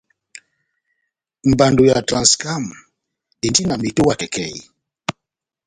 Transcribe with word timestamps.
Mbando 1.51 1.81
ya 1.89 1.97
Transcam 2.07 2.63
endi 3.45 3.61
na 3.65 3.75
metowa 3.81 4.13
kɛkɛhi. 4.19 4.61